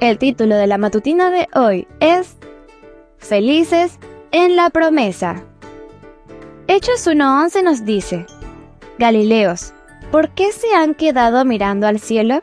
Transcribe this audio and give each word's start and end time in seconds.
El 0.00 0.16
título 0.16 0.56
de 0.56 0.66
la 0.66 0.78
matutina 0.78 1.30
de 1.30 1.46
hoy 1.54 1.86
es 2.00 2.38
Felices 3.18 3.98
en 4.32 4.56
la 4.56 4.70
promesa. 4.70 5.44
Hechos 6.68 7.06
1.11 7.06 7.62
nos 7.62 7.84
dice, 7.84 8.24
Galileos, 8.98 9.74
¿por 10.10 10.30
qué 10.30 10.52
se 10.52 10.74
han 10.74 10.94
quedado 10.94 11.44
mirando 11.44 11.86
al 11.86 12.00
cielo? 12.00 12.40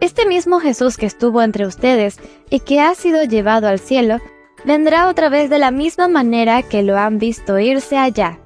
Este 0.00 0.24
mismo 0.24 0.58
Jesús 0.58 0.96
que 0.96 1.04
estuvo 1.04 1.42
entre 1.42 1.66
ustedes 1.66 2.18
y 2.48 2.60
que 2.60 2.80
ha 2.80 2.94
sido 2.94 3.24
llevado 3.24 3.68
al 3.68 3.78
cielo, 3.78 4.18
vendrá 4.64 5.08
otra 5.08 5.28
vez 5.28 5.50
de 5.50 5.58
la 5.58 5.70
misma 5.70 6.08
manera 6.08 6.62
que 6.62 6.82
lo 6.82 6.96
han 6.96 7.18
visto 7.18 7.58
irse 7.58 7.98
allá. 7.98 8.38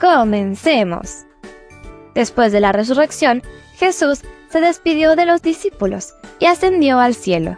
Comencemos. 0.00 1.24
Después 2.14 2.52
de 2.52 2.60
la 2.60 2.70
resurrección, 2.70 3.42
Jesús 3.78 4.20
se 4.52 4.60
despidió 4.60 5.16
de 5.16 5.24
los 5.24 5.40
discípulos 5.40 6.14
y 6.38 6.46
ascendió 6.46 6.98
al 6.98 7.14
cielo. 7.14 7.56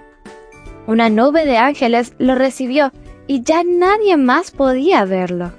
Una 0.87 1.09
nube 1.09 1.45
de 1.45 1.59
ángeles 1.59 2.15
lo 2.19 2.35
recibió 2.37 2.93
y 3.27 3.43
ya 3.43 3.63
nadie 3.65 4.17
más 4.17 4.51
podía 4.51 5.05
verlo. 5.05 5.53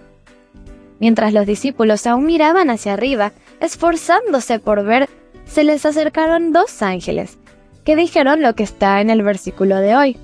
Mientras 0.99 1.33
los 1.33 1.45
discípulos 1.45 2.07
aún 2.07 2.25
miraban 2.25 2.69
hacia 2.69 2.93
arriba, 2.93 3.33
esforzándose 3.59 4.59
por 4.59 4.83
ver, 4.85 5.09
se 5.45 5.63
les 5.63 5.85
acercaron 5.85 6.53
dos 6.53 6.81
ángeles, 6.81 7.37
que 7.83 7.95
dijeron 7.95 8.41
lo 8.41 8.55
que 8.55 8.63
está 8.63 9.01
en 9.01 9.09
el 9.09 9.21
versículo 9.21 9.77
de 9.77 9.95
hoy. 9.95 10.17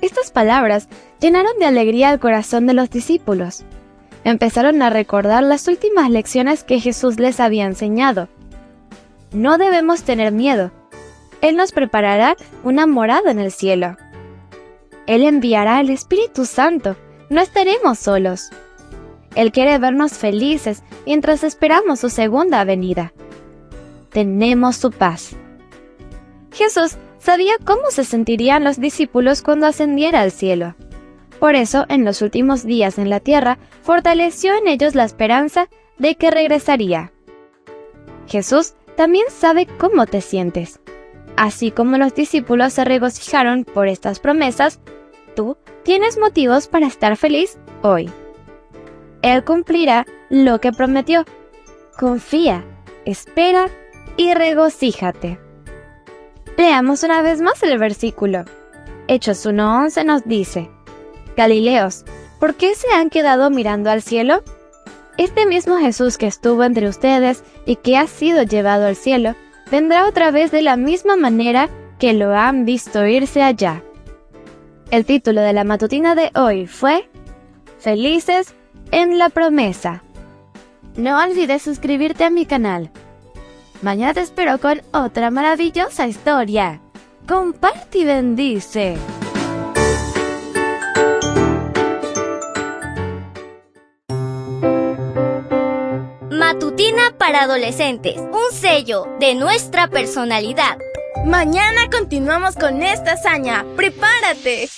Estas 0.00 0.30
palabras 0.30 0.88
llenaron 1.20 1.58
de 1.58 1.66
alegría 1.66 2.10
el 2.10 2.20
corazón 2.20 2.66
de 2.66 2.72
los 2.72 2.88
discípulos 2.88 3.64
empezaron 4.24 4.82
a 4.82 4.90
recordar 4.90 5.42
las 5.42 5.68
últimas 5.68 6.10
lecciones 6.10 6.64
que 6.64 6.80
Jesús 6.80 7.18
les 7.18 7.40
había 7.40 7.66
enseñado. 7.66 8.28
No 9.32 9.58
debemos 9.58 10.02
tener 10.02 10.32
miedo. 10.32 10.72
Él 11.40 11.56
nos 11.56 11.72
preparará 11.72 12.36
una 12.64 12.86
morada 12.86 13.30
en 13.30 13.38
el 13.38 13.52
cielo. 13.52 13.96
Él 15.06 15.24
enviará 15.24 15.80
el 15.80 15.90
Espíritu 15.90 16.44
Santo. 16.44 16.96
No 17.28 17.40
estaremos 17.40 17.98
solos. 17.98 18.50
Él 19.36 19.52
quiere 19.52 19.78
vernos 19.78 20.14
felices 20.14 20.82
mientras 21.06 21.44
esperamos 21.44 22.00
su 22.00 22.10
segunda 22.10 22.64
venida. 22.64 23.12
Tenemos 24.10 24.76
su 24.76 24.90
paz. 24.90 25.36
Jesús 26.52 26.96
sabía 27.18 27.54
cómo 27.64 27.90
se 27.90 28.04
sentirían 28.04 28.64
los 28.64 28.80
discípulos 28.80 29.42
cuando 29.42 29.66
ascendiera 29.66 30.20
al 30.20 30.32
cielo. 30.32 30.74
Por 31.38 31.54
eso, 31.54 31.86
en 31.88 32.04
los 32.04 32.20
últimos 32.20 32.64
días 32.64 32.98
en 32.98 33.08
la 33.08 33.20
tierra, 33.20 33.58
fortaleció 33.82 34.54
en 34.56 34.66
ellos 34.66 34.94
la 34.94 35.04
esperanza 35.04 35.68
de 35.98 36.16
que 36.16 36.30
regresaría. 36.30 37.12
Jesús 38.26 38.74
también 38.96 39.26
sabe 39.30 39.66
cómo 39.78 40.06
te 40.06 40.20
sientes. 40.20 40.80
Así 41.36 41.70
como 41.70 41.96
los 41.96 42.14
discípulos 42.14 42.72
se 42.74 42.84
regocijaron 42.84 43.64
por 43.64 43.88
estas 43.88 44.20
promesas, 44.20 44.80
tú 45.34 45.56
tienes 45.84 46.18
motivos 46.18 46.68
para 46.68 46.86
estar 46.86 47.16
feliz 47.16 47.58
hoy. 47.82 48.10
Él 49.22 49.44
cumplirá 49.44 50.06
lo 50.28 50.60
que 50.60 50.72
prometió. 50.72 51.24
Confía, 51.98 52.64
espera 53.04 53.68
y 54.16 54.34
regocíjate. 54.34 55.38
Leamos 56.56 57.02
una 57.04 57.22
vez 57.22 57.40
más 57.40 57.62
el 57.62 57.78
versículo. 57.78 58.44
Hechos 59.08 59.46
1.11 59.46 60.04
nos 60.04 60.24
dice, 60.24 60.70
Galileos, 61.36 62.04
¿por 62.38 62.54
qué 62.54 62.74
se 62.74 62.92
han 62.92 63.10
quedado 63.10 63.50
mirando 63.50 63.90
al 63.90 64.02
cielo? 64.02 64.42
Este 65.16 65.46
mismo 65.46 65.78
Jesús 65.78 66.16
que 66.16 66.26
estuvo 66.26 66.64
entre 66.64 66.88
ustedes 66.88 67.44
y 67.66 67.76
que 67.76 67.96
ha 67.96 68.06
sido 68.06 68.42
llevado 68.42 68.86
al 68.86 68.96
cielo, 68.96 69.34
vendrá 69.70 70.06
otra 70.06 70.30
vez 70.30 70.50
de 70.50 70.62
la 70.62 70.76
misma 70.76 71.16
manera 71.16 71.68
que 71.98 72.12
lo 72.14 72.34
han 72.34 72.64
visto 72.64 73.06
irse 73.06 73.42
allá. 73.42 73.82
El 74.90 75.04
título 75.04 75.40
de 75.40 75.52
la 75.52 75.64
matutina 75.64 76.14
de 76.14 76.30
hoy 76.34 76.66
fue 76.66 77.08
Felices 77.78 78.54
en 78.90 79.18
la 79.18 79.28
promesa. 79.28 80.02
No 80.96 81.22
olvides 81.22 81.62
suscribirte 81.62 82.24
a 82.24 82.30
mi 82.30 82.46
canal. 82.46 82.90
Mañana 83.82 84.14
te 84.14 84.20
espero 84.20 84.58
con 84.58 84.82
otra 84.92 85.30
maravillosa 85.30 86.06
historia. 86.06 86.80
Comparte 87.28 87.98
y 87.98 88.04
bendice. 88.04 88.96
Matutina 96.52 97.14
para 97.16 97.42
adolescentes, 97.42 98.16
un 98.16 98.52
sello 98.52 99.06
de 99.20 99.36
nuestra 99.36 99.86
personalidad. 99.86 100.78
Mañana 101.24 101.82
continuamos 101.92 102.56
con 102.56 102.82
esta 102.82 103.12
hazaña. 103.12 103.64
¡Prepárate! 103.76 104.68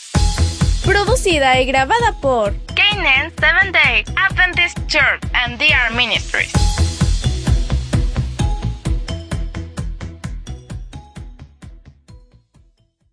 Producida 0.85 1.59
y 1.63 1.65
grabada 1.65 2.13
por 2.21 2.53
Canaan 2.75 3.33
Seventh 3.41 3.73
Day 3.73 4.05
Adventist 4.17 4.77
Church 4.87 5.23
and 5.33 5.59
DR 5.59 5.97
Ministries. 5.97 6.53